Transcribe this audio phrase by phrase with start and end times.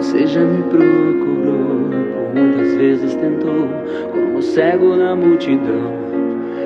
[0.00, 3.68] Você já me procurou, por muitas vezes tentou,
[4.10, 5.92] como cego na multidão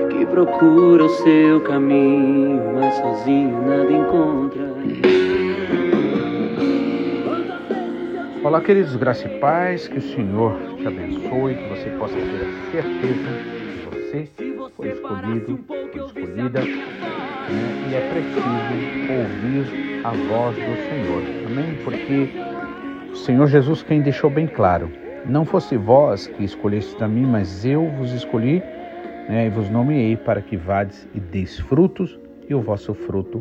[0.08, 4.62] que procura o seu caminho, mas sozinho nada encontra.
[8.44, 12.70] Olá, queridos, graça e paz, que o Senhor te abençoe, que você possa ter a
[12.70, 14.28] certeza que você
[14.76, 17.88] foi escolhido, foi escolhida, né?
[17.90, 18.38] e é preciso
[19.10, 21.76] ouvir a voz do Senhor, amém?
[21.82, 22.53] Porque
[23.14, 24.90] o Senhor Jesus quem deixou bem claro,
[25.24, 28.60] não fosse vós que escolheste a mim, mas eu vos escolhi
[29.28, 29.46] né?
[29.46, 33.40] e vos nomeei para que vades e deis frutos e o vosso fruto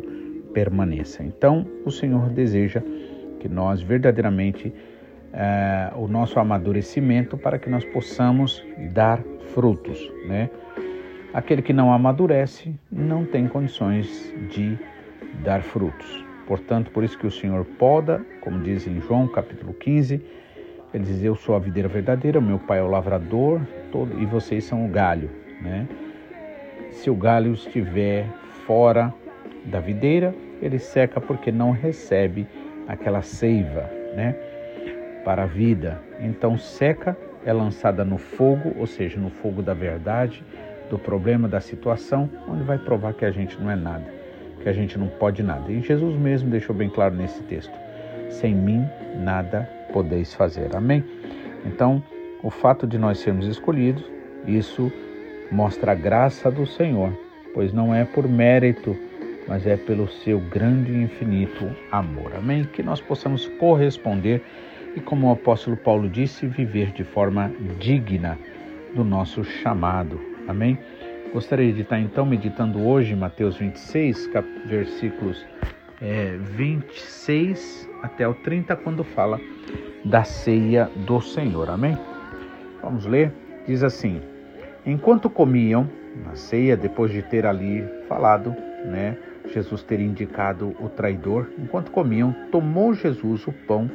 [0.54, 1.24] permaneça.
[1.24, 2.80] Então, o Senhor deseja
[3.40, 4.72] que nós verdadeiramente
[5.32, 9.20] eh, o nosso amadurecimento para que nós possamos dar
[9.52, 10.48] frutos, né?
[11.32, 14.78] Aquele que não amadurece não tem condições de
[15.42, 16.24] dar frutos.
[16.46, 20.20] Portanto, por isso que o Senhor poda, como diz em João capítulo 15,
[20.92, 23.60] ele diz: Eu sou a videira verdadeira, meu pai é o lavrador,
[23.90, 25.30] todo, e vocês são o galho.
[25.60, 25.88] Né?
[26.90, 28.26] Se o galho estiver
[28.66, 29.12] fora
[29.64, 32.46] da videira, ele seca porque não recebe
[32.86, 34.36] aquela seiva né?
[35.24, 36.00] para a vida.
[36.20, 40.44] Então, seca, é lançada no fogo, ou seja, no fogo da verdade
[40.90, 44.04] do problema, da situação, onde vai provar que a gente não é nada,
[44.64, 45.70] que a gente não pode nada.
[45.70, 47.72] E Jesus mesmo deixou bem claro nesse texto:
[48.30, 48.84] sem mim
[49.22, 50.74] nada podeis fazer.
[50.74, 51.04] Amém?
[51.64, 52.02] Então,
[52.42, 54.04] o fato de nós sermos escolhidos,
[54.46, 54.90] isso
[55.52, 57.16] mostra a graça do Senhor,
[57.52, 58.96] pois não é por mérito,
[59.46, 62.32] mas é pelo seu grande e infinito amor.
[62.34, 62.64] Amém?
[62.64, 64.42] Que nós possamos corresponder
[64.96, 68.38] e, como o apóstolo Paulo disse, viver de forma digna
[68.94, 70.78] do nosso chamado, Amém?
[71.34, 75.44] Gostaria de estar então meditando hoje Mateus 26, cap, versículos
[76.00, 79.40] é, 26 até o 30, quando fala
[80.04, 81.70] da ceia do Senhor.
[81.70, 81.98] Amém?
[82.80, 83.32] Vamos ler?
[83.66, 84.22] Diz assim:
[84.86, 85.90] Enquanto comiam
[86.24, 88.54] na ceia, depois de ter ali falado,
[88.84, 89.18] né?
[89.52, 93.90] Jesus ter indicado o traidor, enquanto comiam, tomou Jesus o pão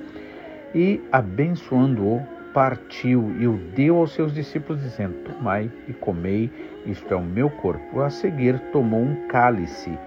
[0.75, 2.22] e, abençoando-o,
[2.54, 6.52] partiu e o deu aos seus discípulos, dizendo: Tomai e comei,
[6.86, 8.02] isto é o meu corpo.
[8.02, 9.98] A seguir, tomou um cálice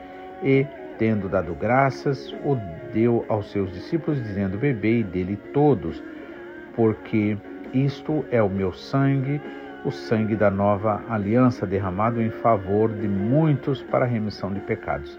[0.43, 0.67] e,
[0.99, 2.57] tendo dado graças, o
[2.93, 6.03] deu aos seus discípulos, dizendo: Bebei dele todos,
[6.75, 7.37] porque
[7.73, 9.41] isto é o meu sangue,
[9.85, 15.19] o sangue da nova aliança, derramado em favor de muitos para a remissão de pecados.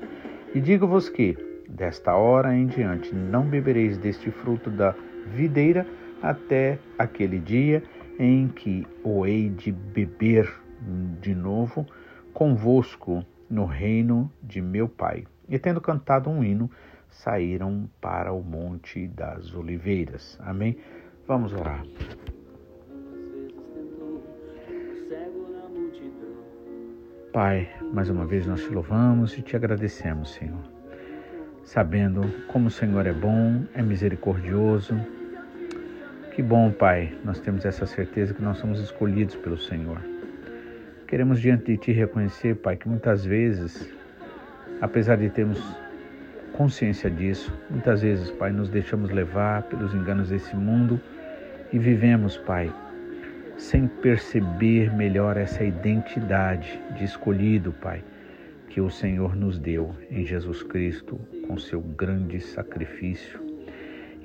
[0.54, 4.94] E digo-vos que, desta hora em diante, não bebereis deste fruto da
[5.36, 5.86] videira
[6.24, 7.84] até aquele dia
[8.18, 10.50] em que o hei de beber
[11.20, 11.86] de novo
[12.34, 15.26] convosco no reino de meu Pai.
[15.50, 16.72] E tendo cantado um hino,
[17.10, 20.40] saíram para o Monte das Oliveiras.
[20.42, 20.78] Amém?
[21.28, 21.84] Vamos orar.
[27.34, 30.64] Pai, mais uma vez nós te louvamos e te agradecemos, Senhor.
[31.64, 34.96] Sabendo como o Senhor é bom, é misericordioso,
[36.34, 40.02] que bom, Pai, nós temos essa certeza que nós somos escolhidos pelo Senhor.
[41.08, 43.88] Queremos diante de Ti reconhecer, Pai, que muitas vezes,
[44.82, 45.62] apesar de termos
[46.54, 51.00] consciência disso, muitas vezes, Pai, nos deixamos levar pelos enganos desse mundo
[51.72, 52.74] e vivemos, Pai,
[53.56, 58.04] sem perceber melhor essa identidade de escolhido, Pai,
[58.70, 63.40] que o Senhor nos deu em Jesus Cristo com seu grande sacrifício.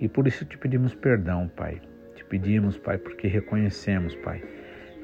[0.00, 1.82] E por isso te pedimos perdão, Pai
[2.28, 4.42] pedimos, Pai, porque reconhecemos, Pai,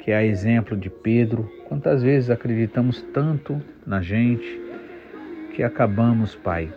[0.00, 4.60] que é a exemplo de Pedro, quantas vezes acreditamos tanto na gente
[5.54, 6.72] que acabamos, Pai,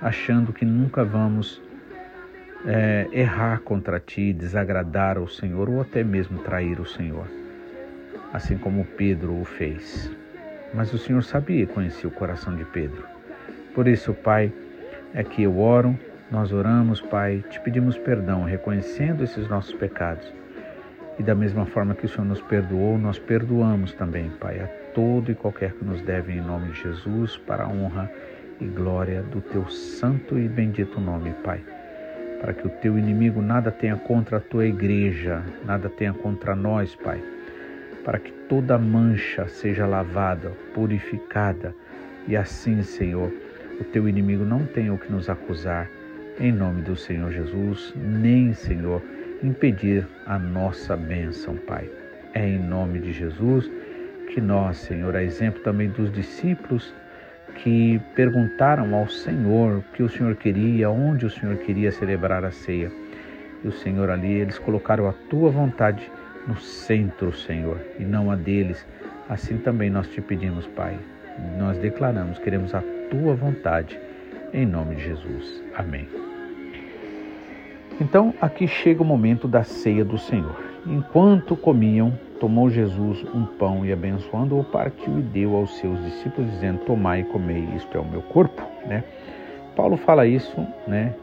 [0.00, 1.62] achando que nunca vamos
[2.66, 7.26] é, errar contra Ti, desagradar o Senhor ou até mesmo trair o Senhor,
[8.32, 10.10] assim como Pedro o fez.
[10.72, 13.04] Mas o Senhor sabia e conhecia o coração de Pedro.
[13.74, 14.52] Por isso, Pai,
[15.12, 15.98] é que eu oro
[16.30, 20.32] nós oramos, Pai, te pedimos perdão, reconhecendo esses nossos pecados.
[21.18, 25.32] E da mesma forma que o Senhor nos perdoou, nós perdoamos também, Pai, a todo
[25.32, 28.08] e qualquer que nos deve em nome de Jesus, para a honra
[28.60, 31.60] e glória do teu santo e bendito nome, Pai.
[32.40, 36.94] Para que o teu inimigo nada tenha contra a tua igreja, nada tenha contra nós,
[36.94, 37.20] Pai.
[38.04, 41.74] Para que toda mancha seja lavada, purificada,
[42.28, 43.32] e assim, Senhor,
[43.80, 45.90] o teu inimigo não tenha o que nos acusar
[46.40, 49.02] em nome do Senhor Jesus, nem, Senhor,
[49.42, 51.88] impedir a nossa bênção, Pai.
[52.32, 53.70] É em nome de Jesus
[54.32, 56.94] que nós, Senhor, a exemplo também dos discípulos
[57.56, 62.50] que perguntaram ao Senhor o que o Senhor queria, onde o Senhor queria celebrar a
[62.50, 62.90] ceia.
[63.62, 66.10] e o Senhor ali, eles colocaram a tua vontade
[66.46, 68.86] no centro, Senhor, e não a deles.
[69.28, 70.98] Assim também nós te pedimos, Pai.
[71.58, 74.00] Nós declaramos, queremos a tua vontade,
[74.54, 75.62] em nome de Jesus.
[75.76, 76.19] Amém.
[78.00, 80.56] Então, aqui chega o momento da ceia do Senhor.
[80.86, 86.80] Enquanto comiam, tomou Jesus um pão e abençoando-o, partiu e deu aos seus discípulos, dizendo:
[86.86, 88.62] Tomai e comei, isto é o meu corpo.
[88.86, 89.04] Né?
[89.76, 91.14] Paulo fala isso né,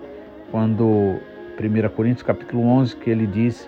[0.52, 1.20] quando
[1.60, 3.68] 1 Coríntios capítulo 11, que ele diz,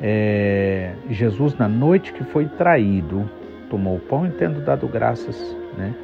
[0.00, 3.28] é, Jesus na noite que foi traído,
[3.68, 5.94] tomou o pão e tendo dado graças, né,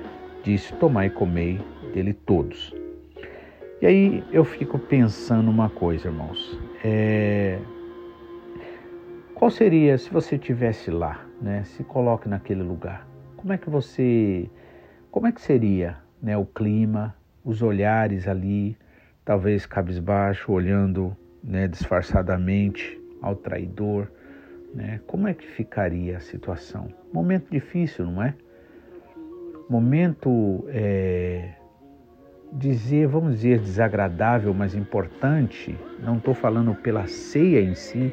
[0.44, 1.58] disse, tomai e comei
[1.94, 2.81] dele todos.
[3.82, 7.58] E aí eu fico pensando uma coisa, irmãos, é,
[9.34, 13.04] qual seria se você tivesse lá, né, se coloque naquele lugar,
[13.36, 14.48] como é que você,
[15.10, 17.12] como é que seria, né, o clima,
[17.44, 18.78] os olhares ali,
[19.24, 24.08] talvez cabisbaixo, olhando né, disfarçadamente ao traidor.
[24.72, 25.00] Né?
[25.08, 26.86] Como é que ficaria a situação?
[27.12, 28.32] Momento difícil, não é?
[29.68, 31.54] Momento, é,
[32.52, 35.74] dizer, vamos dizer, desagradável, mas importante.
[36.02, 38.12] Não estou falando pela ceia em si,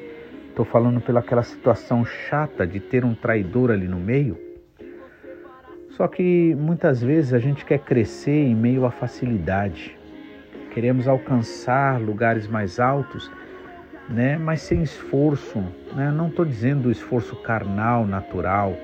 [0.50, 4.38] estou falando pela aquela situação chata de ter um traidor ali no meio.
[5.92, 10.00] Só que muitas vezes a gente quer crescer em meio à facilidade
[10.80, 13.30] queremos alcançar lugares mais altos,
[14.10, 14.38] né?
[14.38, 15.60] mas sem esforço.
[15.94, 16.12] Né?
[16.12, 18.76] Não estou dizendo esforço carnal, natural.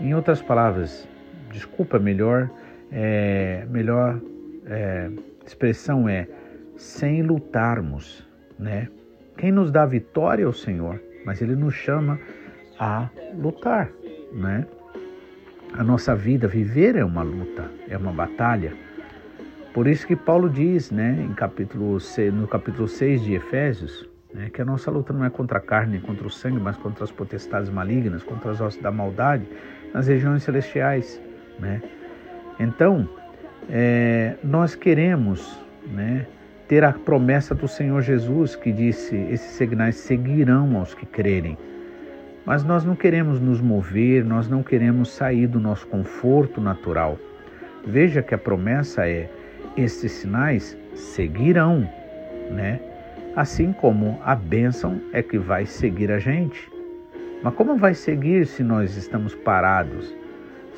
[0.00, 1.08] Em outras palavras,
[1.50, 2.48] desculpa, melhor,
[2.92, 4.20] é, melhor
[4.68, 5.10] é,
[5.46, 6.26] expressão é
[6.76, 8.26] sem lutarmos.
[8.58, 8.88] Né?
[9.36, 12.18] Quem nos dá vitória é o Senhor, mas Ele nos chama
[12.78, 13.90] a lutar.
[14.32, 14.66] Né?
[15.74, 18.72] A nossa vida, viver é uma luta, é uma batalha.
[19.72, 21.98] Por isso que Paulo diz, né, em capítulo,
[22.32, 26.00] no capítulo 6 de Efésios, né, que a nossa luta não é contra a carne,
[26.00, 29.46] contra o sangue, mas contra as potestades malignas, contra as ossos da maldade
[29.92, 31.20] nas regiões celestiais.
[31.58, 31.82] Né?
[32.58, 33.08] Então,
[33.70, 36.26] é, nós queremos né,
[36.66, 41.56] ter a promessa do Senhor Jesus que disse: esses sinais seguirão aos que crerem.
[42.44, 47.18] Mas nós não queremos nos mover, nós não queremos sair do nosso conforto natural.
[47.86, 49.28] Veja que a promessa é:
[49.76, 51.88] estes sinais seguirão,
[52.50, 52.80] né?
[53.36, 56.70] Assim como a bênção é que vai seguir a gente.
[57.42, 60.12] Mas como vai seguir se nós estamos parados?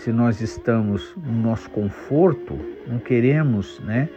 [0.00, 4.08] Se nós estamos no nosso conforto, não queremos, né?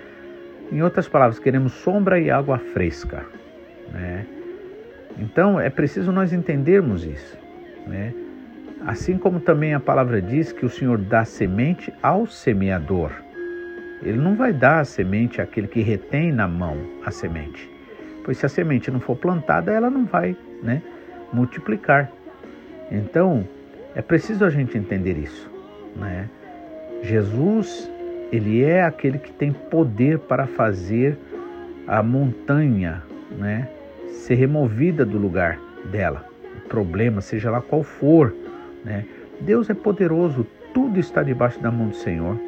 [0.71, 3.25] Em outras palavras, queremos sombra e água fresca,
[3.91, 4.25] né?
[5.19, 7.37] Então é preciso nós entendermos isso,
[7.85, 8.13] né?
[8.85, 13.11] Assim como também a palavra diz que o Senhor dá semente ao semeador.
[14.01, 17.69] Ele não vai dar a semente àquele que retém na mão a semente.
[18.23, 20.81] Pois se a semente não for plantada, ela não vai né,
[21.33, 22.09] multiplicar.
[22.89, 23.45] Então,
[23.93, 25.52] é preciso a gente entender isso.
[25.95, 26.29] Né?
[27.01, 27.89] Jesus,
[28.31, 31.17] ele é aquele que tem poder para fazer
[31.87, 33.67] a montanha né,
[34.07, 35.59] ser removida do lugar
[35.91, 36.25] dela.
[36.65, 38.33] O problema, seja lá qual for.
[38.83, 39.05] Né?
[39.41, 42.39] Deus é poderoso, tudo está debaixo da mão do Senhor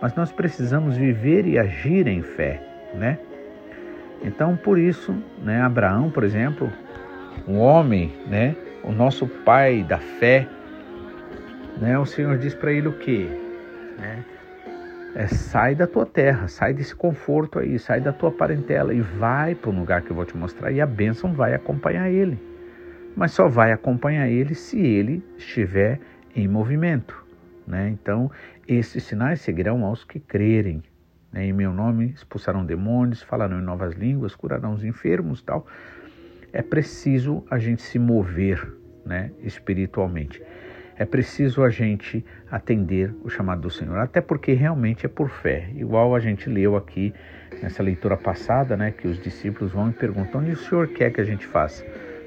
[0.00, 2.60] mas nós precisamos viver e agir em fé,
[2.94, 3.18] né?
[4.22, 6.70] Então, por isso, né, Abraão, por exemplo,
[7.46, 10.46] um homem, né, o nosso pai da fé,
[11.80, 13.26] né, o Senhor diz para ele o quê?
[13.98, 14.24] Né?
[15.14, 19.54] É, sai da tua terra, sai desse conforto aí, sai da tua parentela e vai
[19.54, 22.38] para o lugar que eu vou te mostrar e a bênção vai acompanhar ele.
[23.16, 25.98] Mas só vai acompanhar ele se ele estiver
[26.34, 27.24] em movimento.
[27.66, 27.88] Né?
[27.88, 28.30] Então,
[28.68, 30.82] esses sinais seguirão aos que crerem.
[31.32, 31.46] Né?
[31.46, 35.66] Em meu nome expulsarão demônios, falarão em novas línguas, curarão os enfermos tal.
[36.52, 40.40] É preciso a gente se mover né, espiritualmente.
[41.00, 45.70] É preciso a gente atender o chamado do Senhor, até porque realmente é por fé.
[45.74, 47.14] Igual a gente leu aqui
[47.62, 51.18] nessa leitura passada, né, que os discípulos vão e perguntam: onde o Senhor quer que
[51.18, 51.82] a gente faça?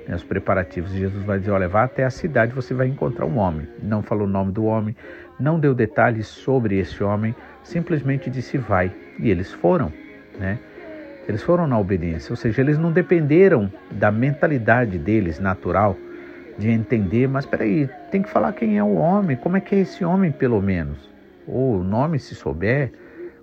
[0.08, 0.92] Né, os preparativos.
[0.92, 3.68] Jesus vai dizer: olha, vá até a cidade, você vai encontrar um homem.
[3.80, 4.96] Não falou o nome do homem,
[5.40, 8.92] não deu detalhes sobre esse homem, simplesmente disse vai.
[9.20, 9.94] E eles foram,
[10.40, 10.58] né?
[11.28, 15.96] Eles foram na obediência, ou seja, eles não dependeram da mentalidade deles natural
[16.58, 19.80] de entender, mas peraí, tem que falar quem é o homem, como é que é
[19.80, 21.10] esse homem pelo menos,
[21.48, 22.92] ou o nome se souber,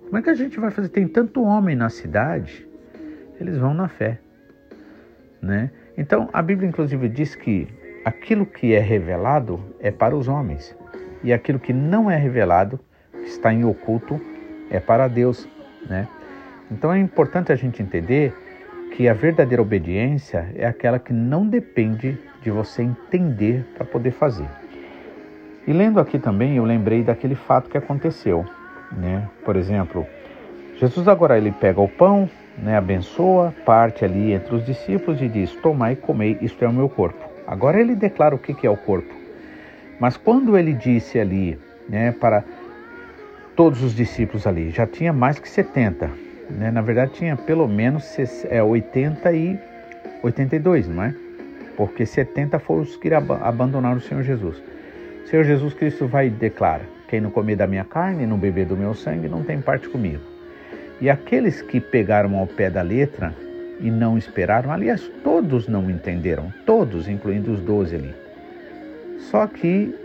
[0.05, 0.89] como é que a gente vai fazer?
[0.89, 2.67] Tem tanto homem na cidade,
[3.39, 4.19] eles vão na fé,
[5.41, 5.71] né?
[5.97, 7.67] Então a Bíblia inclusive diz que
[8.05, 10.75] aquilo que é revelado é para os homens
[11.23, 12.79] e aquilo que não é revelado,
[13.11, 14.19] que está em oculto,
[14.69, 15.47] é para Deus,
[15.87, 16.07] né?
[16.71, 18.33] Então é importante a gente entender
[19.01, 24.45] que a verdadeira obediência é aquela que não depende de você entender para poder fazer.
[25.65, 28.45] E lendo aqui também, eu lembrei daquele fato que aconteceu,
[28.95, 29.27] né?
[29.43, 30.05] Por exemplo,
[30.77, 35.51] Jesus agora ele pega o pão, né, abençoa, parte ali entre os discípulos e diz:
[35.63, 37.27] Tomai e comei, isto é o meu corpo.
[37.47, 39.11] Agora ele declara o que é o corpo.
[39.99, 41.57] Mas quando ele disse ali,
[41.89, 42.43] né, para
[43.55, 46.71] todos os discípulos ali, já tinha mais que 70, né?
[46.71, 48.17] Na verdade tinha pelo menos
[48.49, 49.59] é, 80 e
[50.23, 51.15] 82, não é?
[51.75, 54.61] Porque 70 foram os que abandonaram o Senhor Jesus.
[55.23, 58.65] O Senhor Jesus Cristo vai e declara: Quem não comer da minha carne, não beber
[58.65, 60.21] do meu sangue, não tem parte comigo.
[60.99, 63.33] E aqueles que pegaram ao pé da letra
[63.79, 68.13] e não esperaram, aliás, todos não entenderam, todos, incluindo os doze ali.
[69.17, 69.95] Só que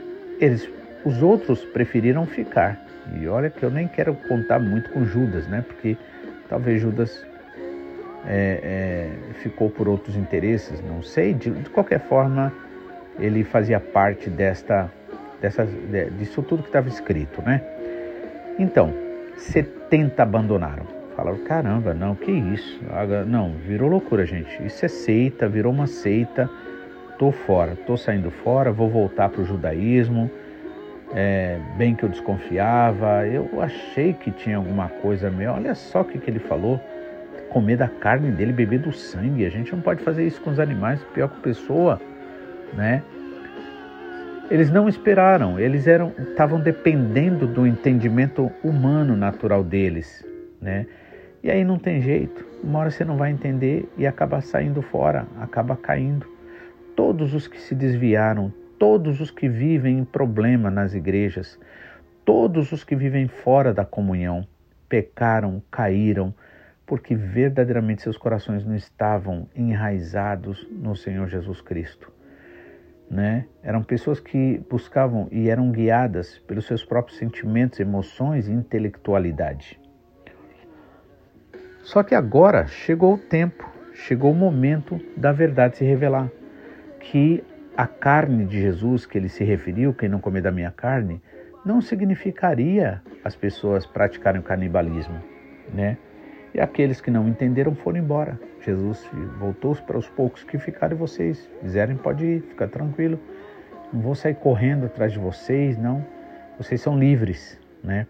[0.41, 0.67] eles,
[1.05, 2.81] os outros preferiram ficar.
[3.21, 5.62] E olha que eu nem quero contar muito com Judas, né?
[5.67, 5.97] Porque
[6.49, 7.25] talvez Judas
[8.26, 11.33] é, é, ficou por outros interesses, não sei.
[11.33, 12.53] De, de, qualquer forma,
[13.19, 14.91] ele fazia parte desta,
[15.41, 15.67] dessa,
[16.19, 17.62] disso tudo que estava escrito, né?
[18.59, 18.93] Então,
[19.37, 20.87] 70 abandonaram.
[21.15, 22.79] Falaram, caramba, não, que isso?
[23.26, 24.62] Não, virou loucura, gente.
[24.67, 26.50] Isso é seita, virou uma seita.
[27.19, 30.31] Tô fora, tô saindo fora, vou voltar para o judaísmo.
[31.15, 35.53] É, bem que eu desconfiava, eu achei que tinha alguma coisa meio.
[35.53, 36.81] Olha só o que, que ele falou:
[37.51, 39.47] comer da carne dele, beber do sangue.
[39.47, 42.01] A gente não pode fazer isso com os animais, pior que pessoa,
[42.75, 43.03] né?
[44.51, 50.25] Eles não esperaram, eles eram estavam dependendo do entendimento humano natural deles,
[50.61, 50.87] né?
[51.43, 52.45] E aí não tem jeito.
[52.63, 56.27] Uma hora você não vai entender e acaba saindo fora, acaba caindo.
[56.95, 61.59] Todos os que se desviaram, todos os que vivem em problema nas igrejas,
[62.25, 64.47] todos os que vivem fora da comunhão,
[64.88, 66.35] pecaram, caíram,
[66.85, 72.16] porque verdadeiramente seus corações não estavam enraizados no Senhor Jesus Cristo
[73.11, 73.47] né?
[73.62, 79.78] Eram pessoas que buscavam e eram guiadas pelos seus próprios sentimentos, emoções e intelectualidade.
[81.83, 86.30] Só que agora chegou o tempo, chegou o momento da verdade se revelar,
[86.99, 87.45] que
[87.76, 91.21] a carne de Jesus que ele se referiu, quem não comer da minha carne,
[91.64, 95.21] não significaria as pessoas praticarem o canibalismo,
[95.75, 95.99] né?
[96.54, 98.40] E aqueles que não entenderam foram embora.
[98.62, 99.06] Jesus
[99.38, 103.21] voltou para os poucos que ficaram e vocês quiserem, pode ir, fica tranquilo.
[103.92, 106.04] Não vou sair correndo atrás de vocês, não.
[106.56, 108.06] Vocês são livres, né?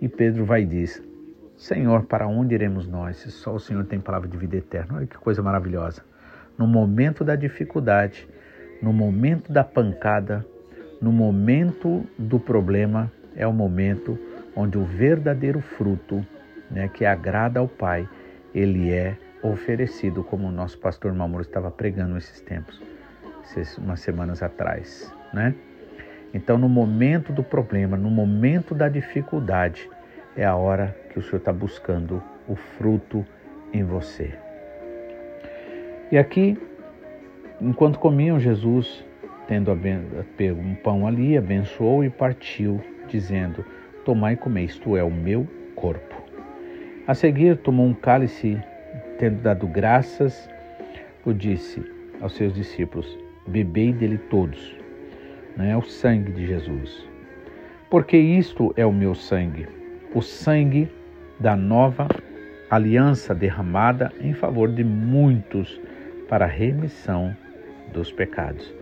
[0.00, 1.02] E Pedro vai e diz:
[1.56, 3.18] Senhor, para onde iremos nós?
[3.18, 4.96] Se só o Senhor tem palavra de vida eterna.
[4.96, 6.02] Olha que coisa maravilhosa.
[6.56, 8.26] No momento da dificuldade,
[8.82, 10.44] no momento da pancada,
[11.00, 14.18] no momento do problema, é o momento
[14.54, 16.24] onde o verdadeiro fruto
[16.70, 18.08] né, que agrada ao Pai,
[18.54, 22.80] ele é oferecido, como o nosso pastor Mamoro estava pregando esses tempos,
[23.78, 25.54] umas semanas atrás, né?
[26.32, 29.88] Então, no momento do problema, no momento da dificuldade,
[30.36, 33.26] é a hora que o Senhor está buscando o fruto
[33.72, 34.32] em você.
[36.12, 36.56] E aqui,
[37.60, 39.04] enquanto comiam, Jesus,
[39.46, 39.76] tendo
[40.36, 43.64] pego um pão ali, abençoou e partiu, dizendo:
[44.04, 46.22] Tomai e comei, isto é o meu corpo.
[47.06, 48.58] A seguir, tomou um cálice,
[49.18, 50.48] tendo dado graças,
[51.24, 51.82] o disse
[52.20, 54.76] aos seus discípulos: Bebei dele todos,
[55.56, 57.08] não é o sangue de Jesus.
[57.90, 59.66] Porque isto é o meu sangue,
[60.14, 60.88] o sangue
[61.40, 62.06] da nova
[62.70, 65.80] aliança derramada em favor de muitos
[66.28, 67.36] para a remissão
[67.90, 68.72] dos pecados.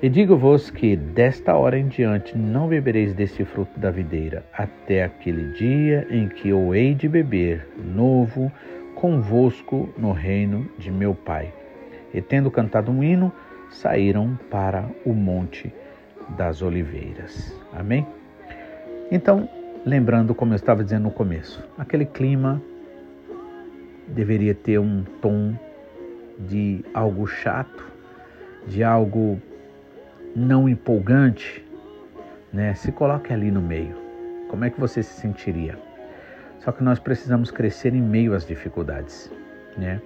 [0.00, 5.52] E digo-vos que desta hora em diante não bebereis desse fruto da videira, até aquele
[5.54, 8.52] dia em que eu hei de beber novo
[8.94, 11.52] convosco no reino de meu Pai.
[12.14, 13.32] E tendo cantado um hino,
[13.70, 15.72] saíram para o Monte
[16.36, 17.52] das Oliveiras.
[17.72, 18.06] Amém?
[19.10, 19.48] Então,
[19.84, 22.62] lembrando, como eu estava dizendo no começo, aquele clima
[24.06, 25.54] deveria ter um tom
[26.38, 27.87] de algo chato,
[28.68, 29.40] de algo
[30.36, 31.64] não empolgante,
[32.52, 32.74] né?
[32.74, 33.96] Se coloque ali no meio.
[34.48, 35.78] Como é que você se sentiria?
[36.60, 39.30] Só que nós precisamos crescer em meio às dificuldades,
[39.76, 40.00] né?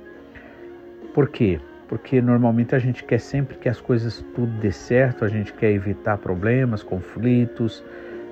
[1.14, 1.60] Por quê?
[1.88, 5.72] Porque normalmente a gente quer sempre que as coisas tudo dê certo, a gente quer
[5.72, 7.84] evitar problemas, conflitos,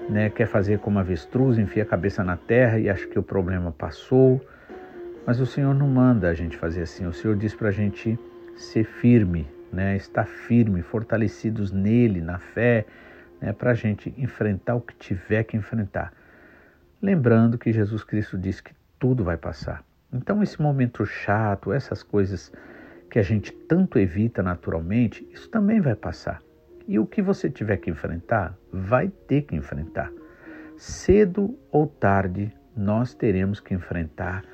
[0.09, 0.31] né?
[0.31, 4.41] Quer fazer como avestruz, enfia a cabeça na terra e acha que o problema passou.
[5.27, 7.07] Mas o Senhor não manda a gente fazer assim.
[7.07, 8.19] O Senhor diz para a gente
[8.57, 12.87] ser firme, né, estar firme, fortalecidos nele, na fé,
[13.41, 16.13] né, para a gente enfrentar o que tiver que enfrentar.
[17.01, 19.85] Lembrando que Jesus Cristo disse que tudo vai passar.
[20.13, 22.53] Então, esse momento chato, essas coisas
[23.11, 26.43] que a gente tanto evita naturalmente, isso também vai passar.
[26.87, 30.13] E o que você tiver que enfrentar, vai ter que enfrentar.
[30.77, 34.45] Cedo ou tarde, nós teremos que enfrentar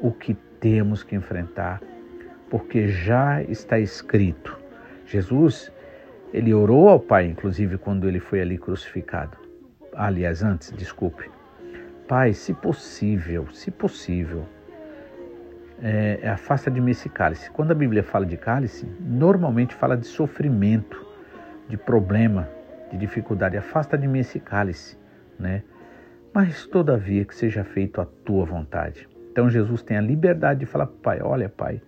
[0.00, 1.80] o que temos que enfrentar,
[2.52, 4.58] porque já está escrito.
[5.06, 5.72] Jesus,
[6.34, 9.38] ele orou ao Pai, inclusive, quando ele foi ali crucificado.
[9.94, 11.30] Aliás, antes, desculpe.
[12.06, 14.44] Pai, se possível, se possível,
[15.82, 17.50] é, é, afasta de mim esse cálice.
[17.50, 21.06] Quando a Bíblia fala de cálice, normalmente fala de sofrimento,
[21.70, 22.50] de problema,
[22.90, 23.56] de dificuldade.
[23.56, 24.98] Afasta de mim esse cálice,
[25.38, 25.62] né?
[26.34, 29.08] Mas todavia que seja feito a tua vontade.
[29.30, 31.80] Então Jesus tem a liberdade de falar Pai: Olha, Pai,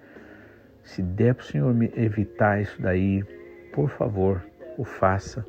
[0.85, 3.25] se der para o Senhor me evitar isso daí,
[3.73, 4.45] por favor,
[4.79, 5.45] o faça.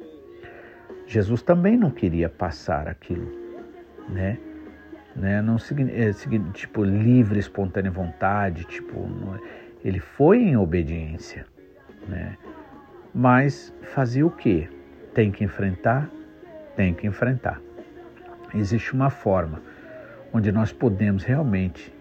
[1.05, 3.31] Jesus também não queria passar aquilo,
[4.09, 4.39] né?
[5.15, 5.41] né?
[5.41, 6.11] Não é,
[6.51, 11.45] tipo livre, espontânea vontade, tipo é, ele foi em obediência,
[12.07, 12.37] né?
[13.13, 14.67] Mas fazia o que?
[15.13, 16.09] Tem que enfrentar,
[16.75, 17.61] tem que enfrentar.
[18.53, 19.61] Existe uma forma
[20.33, 21.94] onde nós podemos realmente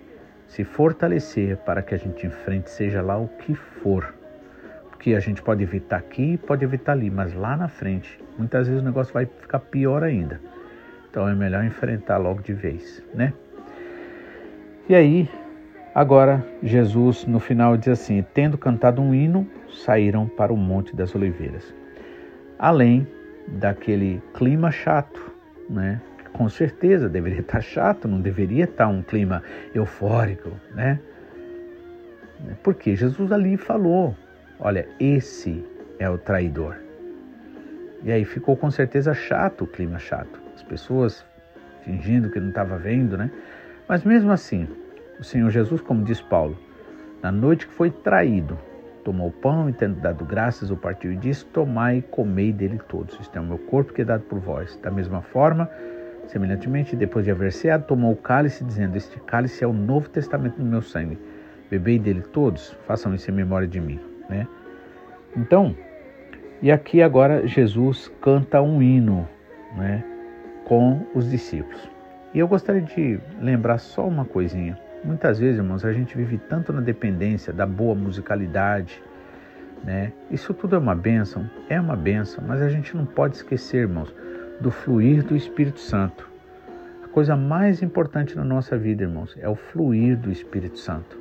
[0.54, 4.14] se fortalecer para que a gente enfrente, seja lá o que for.
[4.88, 8.80] Porque a gente pode evitar aqui, pode evitar ali, mas lá na frente, muitas vezes
[8.80, 10.40] o negócio vai ficar pior ainda.
[11.10, 13.32] Então é melhor enfrentar logo de vez, né?
[14.88, 15.28] E aí,
[15.92, 19.48] agora Jesus no final diz assim: tendo cantado um hino,
[19.84, 21.74] saíram para o Monte das Oliveiras.
[22.56, 23.08] Além
[23.48, 25.20] daquele clima chato,
[25.68, 26.00] né?
[26.34, 29.42] Com certeza deveria estar chato, não deveria estar um clima
[29.74, 31.00] eufórico, né?
[32.62, 34.14] Porque Jesus ali falou:
[34.60, 35.64] olha, esse
[35.98, 36.76] é o traidor.
[38.02, 41.24] E aí ficou com certeza chato o clima chato as pessoas
[41.82, 43.30] fingindo que não estava vendo, né?
[43.88, 44.66] Mas mesmo assim,
[45.18, 46.58] o Senhor Jesus, como diz Paulo,
[47.22, 48.58] na noite que foi traído,
[49.04, 52.80] tomou o pão e tendo dado graças, o partiu e disse: Tomai e comei dele
[52.88, 53.18] todos.
[53.20, 54.78] Isto é o meu corpo que é dado por vós.
[54.82, 55.68] Da mesma forma,
[56.28, 60.56] semelhantemente, depois de haver ceado, tomou o cálice, dizendo: Este cálice é o novo testamento
[60.56, 61.18] do meu sangue.
[61.70, 63.98] Bebei dele todos, façam isso em memória de mim.
[64.28, 64.46] Né?
[65.36, 65.74] Então,
[66.62, 69.28] e aqui agora Jesus canta um hino,
[69.76, 70.04] né?
[70.64, 71.90] com os discípulos.
[72.32, 74.78] E eu gostaria de lembrar só uma coisinha.
[75.04, 79.02] Muitas vezes, irmãos, a gente vive tanto na dependência da boa musicalidade,
[79.84, 80.12] né?
[80.30, 84.12] Isso tudo é uma bênção, é uma bênção, mas a gente não pode esquecer, irmãos,
[84.60, 86.30] do fluir do Espírito Santo.
[87.02, 91.18] A coisa mais importante na nossa vida, irmãos, é o fluir do Espírito Santo.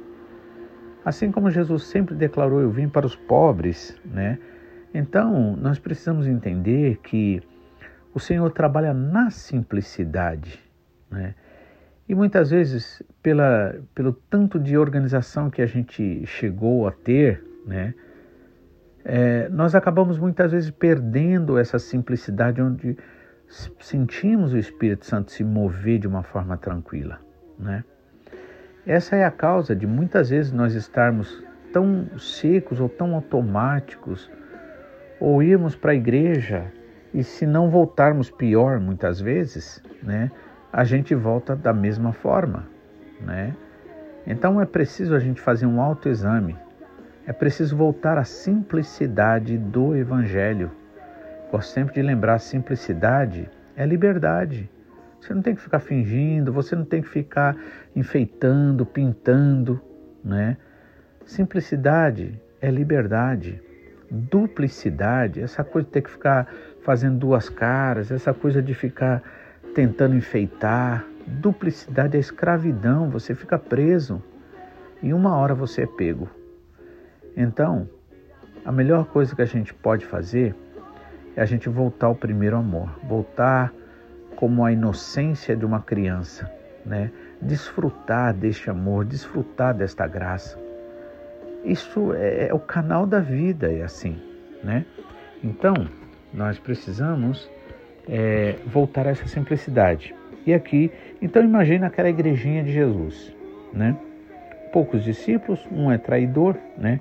[1.05, 4.39] Assim como Jesus sempre declarou, eu vim para os pobres, né?
[4.93, 7.41] Então, nós precisamos entender que
[8.13, 10.59] o Senhor trabalha na simplicidade,
[11.09, 11.35] né?
[12.07, 17.93] E muitas vezes, pela, pelo tanto de organização que a gente chegou a ter, né?
[19.05, 22.97] É, nós acabamos muitas vezes perdendo essa simplicidade onde
[23.79, 27.19] sentimos o Espírito Santo se mover de uma forma tranquila,
[27.57, 27.83] né?
[28.85, 34.29] Essa é a causa de muitas vezes nós estarmos tão secos ou tão automáticos,
[35.19, 36.71] ou irmos para a igreja
[37.13, 40.31] e se não voltarmos pior muitas vezes, né,
[40.71, 42.67] a gente volta da mesma forma,
[43.21, 43.55] né?
[44.25, 46.57] Então é preciso a gente fazer um autoexame.
[47.25, 50.71] É preciso voltar à simplicidade do evangelho.
[51.53, 54.67] Gosto sempre de lembrar, simplicidade é liberdade.
[55.21, 57.55] Você não tem que ficar fingindo, você não tem que ficar
[57.95, 59.79] enfeitando, pintando,
[60.25, 60.57] né?
[61.27, 63.61] Simplicidade é liberdade.
[64.09, 69.21] Duplicidade, essa coisa de ter que ficar fazendo duas caras, essa coisa de ficar
[69.75, 71.05] tentando enfeitar.
[71.27, 74.23] Duplicidade é escravidão, você fica preso
[75.03, 76.27] e uma hora você é pego.
[77.37, 77.87] Então,
[78.65, 80.55] a melhor coisa que a gente pode fazer
[81.35, 83.73] é a gente voltar ao primeiro amor, voltar
[84.35, 86.51] como a inocência de uma criança,
[86.85, 87.11] né?
[87.41, 90.59] Desfrutar deste amor, desfrutar desta graça.
[91.63, 94.21] Isso é, é o canal da vida, é assim,
[94.63, 94.85] né?
[95.43, 95.73] Então,
[96.33, 97.49] nós precisamos
[98.07, 100.13] é, voltar a essa simplicidade.
[100.45, 100.91] E aqui,
[101.21, 103.33] então imagina aquela igrejinha de Jesus,
[103.71, 103.95] né?
[104.71, 106.99] Poucos discípulos, um é traidor, né?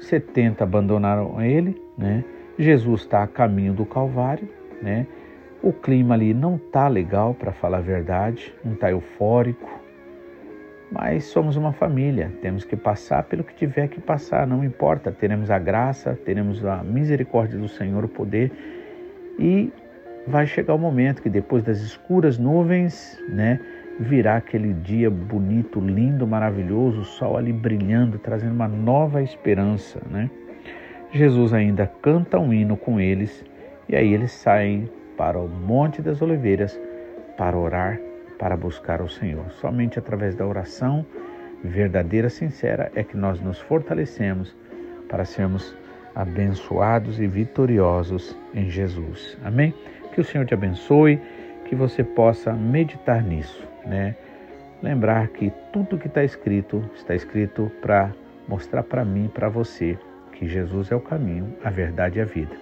[0.00, 2.24] 70 abandonaram ele, né?
[2.58, 4.48] Jesus está a caminho do Calvário,
[4.82, 5.06] né?
[5.62, 9.80] O clima ali não tá legal, para falar a verdade, não tá eufórico,
[10.90, 15.50] mas somos uma família, temos que passar pelo que tiver que passar, não importa, teremos
[15.50, 18.50] a graça, teremos a misericórdia do Senhor, o poder,
[19.38, 19.72] e
[20.26, 23.58] vai chegar o momento que depois das escuras nuvens, né,
[23.98, 30.28] virá aquele dia bonito, lindo, maravilhoso, o sol ali brilhando, trazendo uma nova esperança, né?
[31.12, 33.44] Jesus ainda canta um hino com eles
[33.86, 36.80] e aí eles saem para o Monte das Oliveiras
[37.36, 38.00] para orar,
[38.38, 39.50] para buscar o Senhor.
[39.60, 41.04] Somente através da oração
[41.62, 44.56] verdadeira, sincera, é que nós nos fortalecemos
[45.06, 45.76] para sermos
[46.14, 49.36] abençoados e vitoriosos em Jesus.
[49.44, 49.74] Amém?
[50.14, 51.20] Que o Senhor te abençoe,
[51.66, 54.16] que você possa meditar nisso, né?
[54.82, 58.12] Lembrar que tudo que está escrito está escrito para
[58.48, 59.96] mostrar para mim, para você,
[60.42, 62.56] que Jesus é o caminho, a verdade e a vida.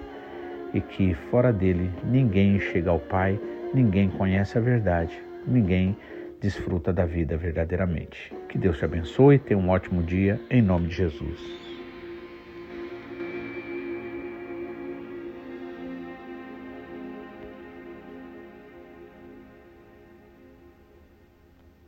[0.75, 3.41] E que fora dele ninguém chega ao Pai,
[3.73, 5.97] ninguém conhece a verdade, ninguém
[6.43, 8.35] desfruta da vida verdadeiramente.
[8.51, 11.60] Que Deus te abençoe, tenha um ótimo dia, em nome de Jesus.